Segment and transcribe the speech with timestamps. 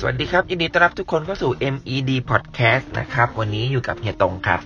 [0.00, 4.60] สวัสดีครับ ยินดีต้อนรับทุกคนเข้าสู่ MED Podcast นะครับ วันนี้อยู่กับเฮียตงครับ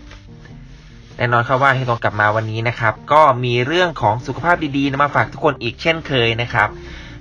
[1.16, 6.68] แน่นอนครับว่าเฮียตงกลับมาวันนี้นะครับ ก็มีเรื่องของสุขภาพดีๆมาฝากทุกคนอีกเช่นเคยนะครับ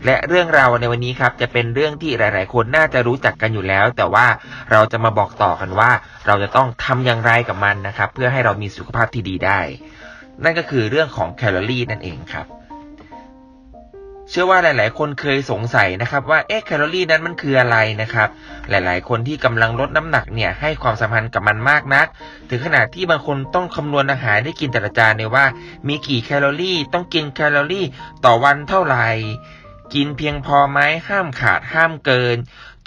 [0.05, 4.27] และเรื่องราวในวันนี้ครับ จะเป็นเรื่องที่หลาย ๆ คนน่าจะรู้จักกันอยู่แล้ว แต่ว่า
[4.71, 5.91] เราจะมาบอกต่อกันว่า
[6.27, 9.59] เราจะต้องทำอย่างไรกับมันนะครับ เพื่อให้เรามีสุขภาพที่ดีได้
[10.43, 12.47] นั่นก็คือเรื่องของแคลอรี่นั่นเองครับ
[14.33, 18.29] เชื่อว่าหลาย ๆ คนเคยสงสัยนะครับว่าเอ๊ะแคลอรี่นั้นมันคืออะไรนะครับ
[18.69, 22.07] หลาย ๆ คนที่กำลังลดน้ำหนักเนี่ยให้ความสำคัญกับมันมากนัก
[22.49, 25.45] ถึงขนาดที่บางคนต้องคำนวณอาหารได้กินแต่ละจานเนี่ยว่า
[25.87, 27.85] มีกี่แคลอรี่ ต้องกินแคลอรี่
[28.25, 29.07] ต่อวันเท่าไหร่
[29.93, 32.37] กินเพียงพอไหมห้ามขาดห้ามเกิน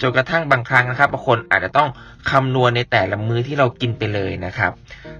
[0.01, 1.89] จนกระทั่งบางครั้งนะครับบางคนอาจจะต้อง
[2.31, 4.71] คำนวณในแต่ละมื้อที่เรากินไปเลยนะครับ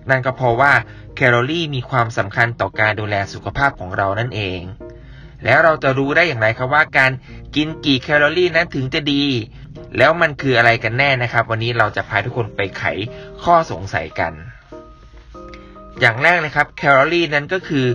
[0.09, 0.71] นั่นก็เพราะว่า
[1.15, 4.61] แคลอรี่มีความสำคัญต่อการดูแลสุขภาพของเรานั่นเอง
[5.43, 7.11] แล้วเราจะรู้ได้อย่างไรครับว่าการ
[7.55, 9.23] กินกี่แคลอรี่นั้นถึงจะดี
[9.97, 12.83] แล้วมันคืออะไรกันแน่นะครับ วันนี้เราจะพาทุกคนไปไข
[13.43, 14.33] ข้อสงสัยกัน
[15.99, 17.85] อย่างแรกเลยครับแคลอรี่นั้นก็คือ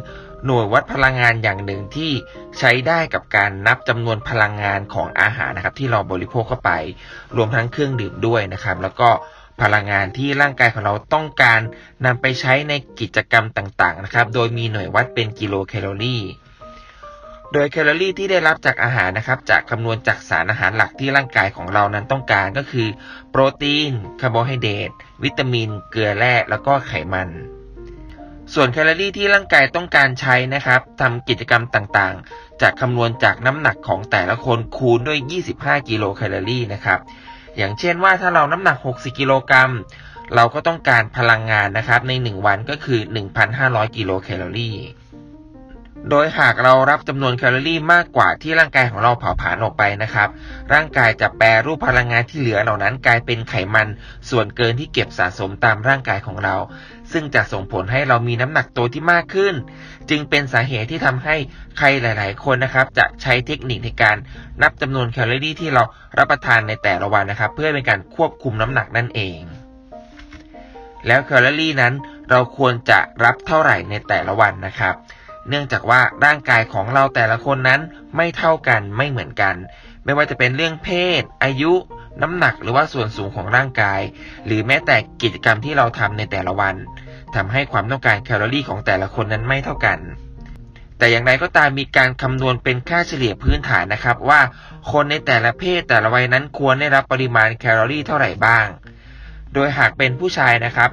[0.47, 2.13] หน่วยวัดพลังงานอย่างหนึ่งที่
[2.59, 6.73] ใช้ได้กับการนับจำนวนพลังงานของอาหารนะครับ ที่เราบริโภคเข้าไป
[7.37, 9.09] รวมทั้งเครื่องดื่มด้วยนะครับ แล้วก็
[9.63, 11.61] พลังงานที่ร่างกายของเราต้องการ
[12.05, 16.23] นำไปใช้ในกิจกรรมต่างๆนะครับ โดยมีหน่วยวัดเป็นกิโลแคลอรี่
[17.55, 22.89] โดยแคลอรี่ที่ได้รับจากอาหารนะครับจะคำนวณจากสารอาหารหลักที่ร่างกายของเรานั้นต้องการก็คือ
[23.31, 24.91] โปรตีน คาร์โบไฮเดรต
[25.25, 27.29] วิตามิน เกลือแร่แล้วก็ไขมัน
[28.55, 35.19] ส่วนแคลอรี่ที่ร่างกายต้องการใช้นะครับทำกิจกรรมต่างๆจะคำนวณจากน้ำหนักของแต่ละคนคูณด้วย
[35.55, 36.99] 25 กิโลแคลอรี่นะครับ
[37.57, 39.71] อย่างเช่นว่าถ้าเราน้ำหนัก 60 กิโลกรัม
[40.35, 43.01] เราก็ต้องการพลังงานนะครับใน 1 วันก็คือ
[43.49, 44.77] 1,500 กิโลแคลอรี่
[46.09, 50.29] โดยหากเรารับจำนวนแคลอรี่มากกว่าที่ร่างกายของเราเผาผลาญออกไปนะครับ
[50.73, 53.89] ร่างกายจะแปรรูปพลังงานที่เหลือเหล่านั้นกลายเป็นไขมัน
[54.31, 56.57] ส่วนเกินที่เก็บสะสมตามร่างกายของเรา
[57.13, 59.55] ซึ่งจะส่งผลให้เรามีน้ำหนักตัวที่มากขึ้น
[60.11, 61.37] จึงเป็นสาเหตุที่ทำให้
[61.79, 64.17] ใครหลาย ๆ คนนะครับ จะใช้เทคนิคในการ
[64.63, 65.83] นับจำนวนแคลอรี่ที่เรา
[66.19, 69.41] รับประทานในแต่ละวันนะครับ เพื่อเป็นการควบคุมน้ำหนักนั่นเอง
[71.07, 71.95] แล้วแคลอรี่นั้น
[72.31, 74.95] เราควรจะรับเท่าไหร่ในแต่ละวันนะครับ
[75.49, 77.81] เนื่องจากว่าร่างกายของเราแต่ละคนนั้น
[78.17, 79.55] ไม่เท่ากันไม่เหมือนกัน
[80.05, 80.89] ไม่ว่าจะเป็นเรื่องเพ
[81.21, 81.73] ศ อายุ
[82.23, 84.01] น้ำหนักหรือว่าส่วนสูงของร่างกาย
[84.47, 86.75] หรือแม้แต่กิจกรรมที่เราทำในแต่ละวัน
[87.35, 89.99] ทำให้ความต้องการแคลอรี่ของแต่ละคนนั้นไม่เท่ากัน
[90.99, 94.41] แต่อย่างไรก็ตามมีการคำนวณเป็นค่าเฉลี่ยพื้นฐานนะครับ ว่า
[94.93, 98.67] คนในแต่ละเพศแต่ละวัยนั้นควรได้รับปริมาณแคลอรี่เท่าไหร่บ้าง
[99.55, 100.91] โดยหากเป็นผู้ชายนะครับ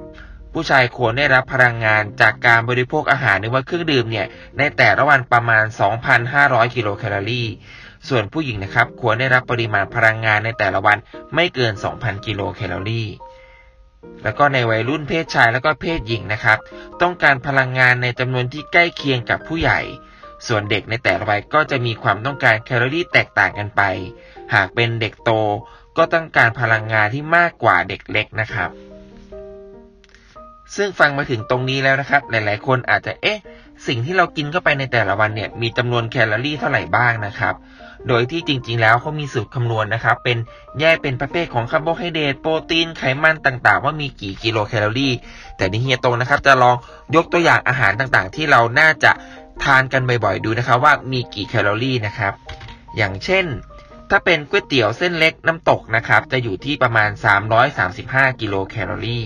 [0.59, 5.65] ผู้ชายควรได้รับพลังงานจากการบริโภคอาหารหรือว่าเครื่องดื่มเนี่ยในแต่ละวันประมาณ
[6.19, 7.47] 2,500 กิโลแคลอรี่
[8.07, 10.97] ส่วนผู้หญิงนะครับควรได้รับปริมาณพลังงานในแต่ละวัน
[11.35, 13.07] ไม่เกิน 2,000 กิโลแคลอรี่
[14.23, 16.57] แล้วก็ในวัยรุ่นเพศชายแล้วก็เพศหญิงนะครับ
[17.01, 19.79] ต้องการพลังงานในจำนวนที่ใกล้เคียงกับผู้ใหญ่
[20.47, 23.81] ส่วนเด็กในแต่ละวัยก็จะมีความต้องการแคลอรี่แตกต่างกันไป
[24.53, 25.31] หากเป็นเด็กโต
[25.97, 28.71] ก็ต้องการพลังงานที่มากกว่าเด็กเล็กนะครับ
[30.75, 33.39] ซึ่งฟังมาถึงตรงนี้แล้วนะครับ หลายๆ คนอาจจะเอ๊ะ
[33.87, 37.55] สิ่งที่เรากินเข้าไปในแต่ละวันเนี่ย มีจำนวนแคลอรี่เท่าไหร่บ้างนะครับ
[38.07, 40.37] โดยที่จริง ๆ แล้วเขามีสูตรคำนวณนะครับ เป็น
[40.79, 45.13] แยกเป็นประเภทของคาร์โบไฮเดรตโปรตีนไขมันต่างๆ ว่ามีกี่กิโลแคลอรี่
[45.57, 46.75] แต่นี่เฮียตรงนะครับ จะลอง
[47.15, 49.11] ยกตัวอย่างอาหารต่างๆ ที่เราน่าจะ
[49.63, 52.33] ทานกันบ่อยๆ ดูนะครับว่ามีกี่แคลอรี่นะครับ
[52.97, 53.45] อย่างเช่น
[54.09, 57.09] ถ้าเป็นก๋วยเตี๋ยวเส้นเล็กน้ำตกนะครับ จะอยู่ที่ประมาณ
[57.75, 59.25] 335 กิโลแคลอรี่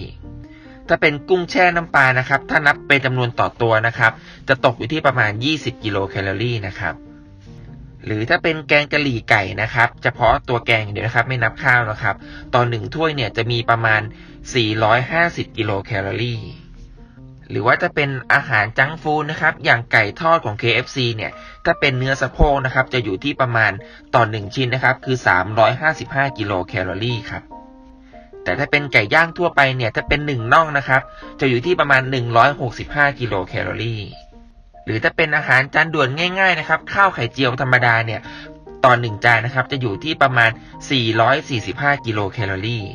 [0.87, 4.11] ถ้าเป็นกุ้งแช่น้ำปลานะครับ ถ้านับเป็นจำนวนต่อตัวนะครับ
[4.47, 6.95] จะตกอยู่ที่ประมาณ 20 กิโลแคลอรี่นะครับ
[8.05, 12.15] หรือถ้าเป็นแกงกะหรี่ไก่นะครับ เฉพาะตัวแกงเดียวนะครับ ไม่นับข้าวนะครับ
[12.53, 14.01] ต่อหนึ่งถ้วยเนี่ยจะมีประมาณ
[14.79, 16.41] 450 กิโลแคลอรี่
[17.49, 21.31] หรือว่าจะเป็นอาหารจังฟูนะครับ อย่างไก่ทอดของ KFC เนี่ย
[21.65, 23.71] ถ้าเป็นเนื้อสะโพกนะครับ จะอยู่ที่ประมาณ
[24.15, 25.17] ต่อ1ชิ้นนะครับ คือ
[25.77, 27.43] 355 กิโลแคลอรี่ครับ
[28.43, 31.01] แต่ถ้าเป็นไก่ย่างทั่วไปเนี่ยถ้าเป็นหนึ่งน่องนะครับ
[31.39, 32.01] จะอยู่ที่ประมาณ
[32.61, 34.01] 165กิโลแคลอรี่
[34.85, 36.09] หรือถ้าเป็นอาหารจานด่วน
[36.39, 38.21] ง่ายๆนะครับ ข้าวไข่เจียวธรรมดาเนี่ย
[38.85, 40.51] ต่อหนึ่งจานนะครับ จะอยู่ที่ประมาณ
[41.27, 42.85] 445กิโลแคลอรี่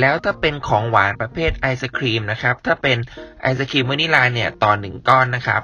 [0.00, 2.98] แล้วถ้าเป็นของหวานประเภทไอศครีมนะครับ ถ้าเป็น
[3.42, 5.62] ไอศครีมวานิลาเนี่ยต่อหนึ่งก้อนนะครับ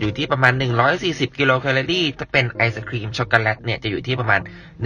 [0.00, 0.52] อยู่ที่ประมาณ
[0.96, 4.40] 140 กิโลแคลอรี่ถ้าเป็นไอศครีมช็อกโกแลตเนี่ยจะอยู่ที่ประมาณ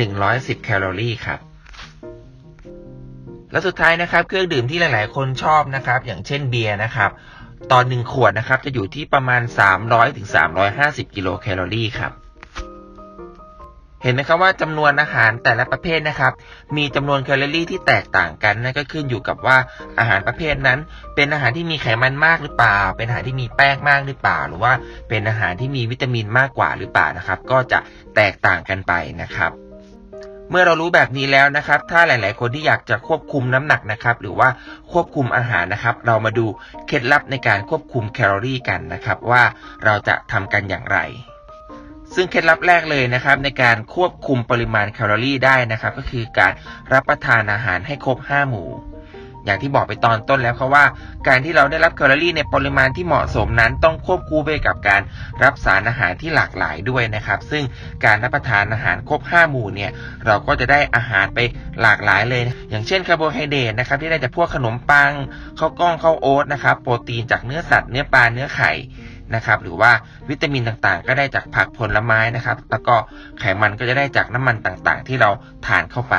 [0.09, 1.41] 110 แคลอรี่ครับ
[3.51, 7.11] และสุดท้ายนะครับ เครื่องดื่มที่หลาย ๆ คนชอบนะครับ อย่างเช่นเบียร์นะครับ
[7.73, 9.43] ต่อหนึ่งขวดนะครับ จะอยู่ที่ประมาณ
[9.79, 10.29] 300ถึง
[10.71, 12.13] 350 กิโลแคลอรี่ครับ
[14.03, 16.33] เห็นไหมครับว่าจำนวนอาหารแต่ละประเภทนะครับ
[16.77, 19.57] มีจำนวนแคลอรี่ที่แตกต่างกันนั่นก็ขึ้นอยู่กับว่า
[19.99, 20.79] อาหารประเภทนั้น
[21.15, 24.73] เป็นอาหารที่มีไขมันมากหรือเปล่า เป็นอาหารที่มีแป้งมากหรือเปล่า หรือว่า
[25.09, 27.79] เป็นอาหารที่มีวิตามินมากกว่าหรือเปล่านะครับ ก็จะ
[28.17, 28.93] แตกต่างกันไป
[29.23, 29.68] นะครับ
[30.51, 34.49] เมื่อเรารู้แบบนี้แล้วนะครับ ถ้าหลาย ๆ คนที่อยากจะควบคุมน้ำหนักนะครับ หรือว่า
[34.93, 36.47] ควบคุมอาหารนะครับ เรามาดู
[36.87, 39.43] เคล็ดลับในการควบคุมแคลอรี่กันนะครับ ว่า
[39.85, 40.99] เราจะทำกันอย่างไร
[42.15, 46.53] ซึ่งเคล็ดลับแรกเลยนะครับ ในการควบคุมปริมาณแคลอรี่ได้นะครับ ก็คือการ
[46.93, 48.69] รับประทานอาหารให้ครบ 5 หมู่
[49.49, 50.85] อย่างที่บอกไปตอนต้นแล้วครับว่า
[51.29, 55.01] การที่เราได้รับแคลอรี่ในปริมาณที่เหมาะสมนั้นต้องควบคู่ไปกับการ
[55.43, 57.65] รับสารอาหารที่หลากหลายด้วยนะครับ ซึ่ง
[58.05, 59.91] การรับประทานอาหารครบ 5 หมู่เนี่ย
[60.27, 61.39] เราก็จะได้อาหารไป
[61.83, 65.13] หลากหลายเลย อย่างเช่นคาร์โบไฮเดรตนะครับที่ได้จากพวกขนมปัง
[65.59, 68.73] ข้าวกล้องข้าวโอ๊ตนะครับโปรตีนจากเนื้อสัตว์เนื้อปลาเนื้อไข่
[69.35, 69.93] นะครับหรือว่า
[70.31, 72.95] วิตามินต่างๆ ก็ได้จากผักผลไม้นะครับ แล้วก็
[73.39, 75.31] ไขมันก็จะได้จากน้ำมันต่างๆ ที่เรา
[75.67, 76.17] ทานเข้าไป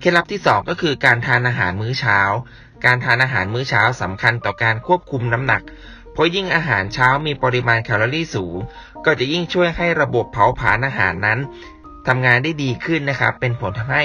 [0.00, 2.18] เคล็ดลับที่ 2 ก็คือการทานอาหารมื้อเช้า
[2.84, 5.62] การทานอาหารมื้อเช้าสำคัญต่อการควบคุมน้ำหนัก
[6.12, 8.56] เพราะยิ่งอาหารเช้ามีปริมาณแคลอรี่สูง
[9.04, 11.38] ก็จะยิ่งช่วยให้ระบบเผาผลาญอาหารนั้น
[12.06, 14.04] ทำงานได้ดีขึ้นนะครับ เป็นผลทำให้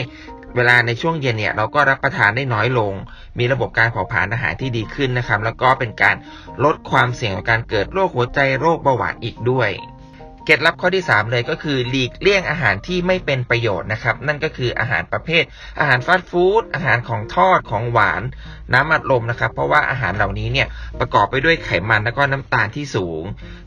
[0.56, 2.94] เวลาในช่วงเย็นเนี่ยเราก็รับประทานได้น้อยลง
[3.39, 6.15] มีระบบการเผาผลาญอาหารที่ดีขึ้นนะครับ แล้วก็เป็นการ
[6.63, 9.69] ลดความเสี่ยงของการเกิดโรคหัวใจโรคเบาหวานอีกด้วย
[10.45, 15.44] เคล็ดลับข้อที่ 3 เลยก็คือหลีกเลี่ยงอาหารที่ไม่เป็นประโยชน์นะครับ นั่นก็คืออาหารประเภท
[15.80, 18.21] อาหารฟาสต์ฟู้ดอาหารของทอดของหวาน
[18.74, 20.68] น้ำอัดลมนะครับ เพราะว่าอาหารเหล่านี้เนี่ย
[21.00, 23.24] ประกอบไปด้วยไขมันและก็น้ำตาลที่สูง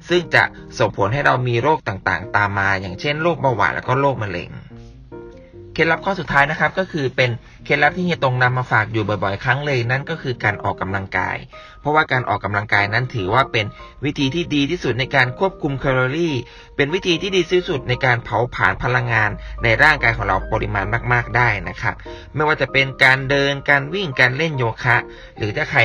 [0.08, 0.42] ซึ่งจะ
[0.78, 4.50] ส่งผลให้เรามีโรคต่างๆ ตามมา อย่างเช่นโรคเบาหวานและก็โรคมะเร็ง
[5.78, 7.30] เคล็ดลับข้อสุดท้ายนะครับ ก็คือเป็น
[7.64, 11.36] เคล็ดลับที่เฮียตรงนำมาฝากอยู่บ่อยๆ ครั้งเลยนั่นก็คือการออกกำลังกาย
[11.80, 13.66] เพราะว่าการออกกำลังกายนั้นถือว่าเป็น
[14.04, 16.34] วิธีที่ดีที่สุดในการควบคุมแคลอรี่
[16.76, 19.30] เป็นวิธีที่ดีที่สุดในการเผาผลาญพลังงาน
[19.64, 21.94] ในร่างกายของเราปริมาณมาก ๆได้นะครับ
[22.34, 24.96] ไม่ว่าจะเป็นการเดินการวิ่งการเล่นโยคะ
[25.38, 25.81] หรือถ้าใคร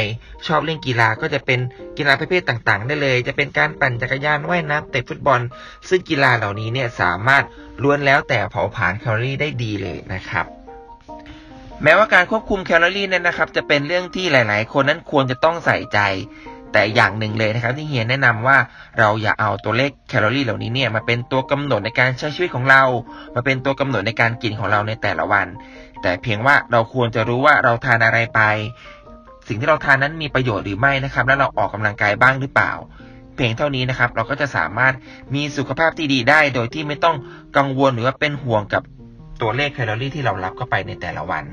[0.48, 1.60] ชอบเล่นกีฬาก็จะเป็น
[1.98, 5.42] กีฬาประเภทต่างๆ ได้เลย จะเป็นการปั่นจักรยานว่ายน้ำเตะฟุตบอล
[5.89, 7.44] ซึ่งกีฬาเหล่านี้เนี่ยสามารถ
[7.84, 10.46] ล้วนแล้วแต่เผาผลาญแคลอรี่ได้ดีเลยนะครับ
[11.84, 16.00] แม้ว่าการควบคุมแคลอรี่นั้นนะครับ จะเป็นเรื่องที่หลาย ๆ คนนั้นควรจะต้องใส่ใจ
[16.74, 18.58] แต่อย่างหนึ่งเลยนะครับ ที่เฮียแนะนำว่า
[19.00, 22.84] เราอย่าเอาตัวเลขแคลอรี่เหล่านี้เนี่ยมาเป็นตัวกำหนดในการใช้ชีวิตของเรา
[23.36, 25.48] มาเป็นตัวกำหนดในการกินของเราในแต่ละวัน
[26.02, 28.42] แต่เพียงว่าเราควรจะรู้ว่าเราทานอะไรไป
[29.48, 32.72] สิ่งที่เราทานนั้นมีประโยชน์หรือไม่นะครับ แล้วเราออกกำลังกายบ้างหรือเปล่า
[33.36, 34.94] เพียงเท่านี้นะครับ เราก็จะสามารถ
[35.36, 37.16] มีสุขภาพที่ดีได้ โดยที่ไม่ต้อง
[37.58, 38.84] กังวลหรือว่าเป็นห่วงกับ
[39.42, 41.44] ตัวเลขแคลอรี่ที่เรารับเข้าไปในแต่ละวัน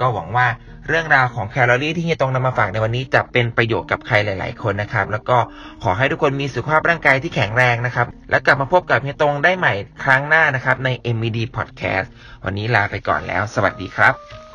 [0.00, 0.46] ก็หวังว่า
[0.88, 5.38] เรื่องราวของแคลอรี่ที่เฮียตรงนำมาฝากในวันนี้จะเป็นประโยชน์กับใครหลาย ๆ คนนะครับ แล้วก็
[5.82, 9.72] ขอให้ทุกคนมีสุขภาพร่างกายที่แข็งแรงนะครับ และกลับมาพบกับเฮียตรงได้ใหม่
[10.04, 12.06] ครั้งหน้านะครับใน MED Podcast
[12.44, 14.49] วันนี้ลาไปก่อนแล้ว สวัสดีครับ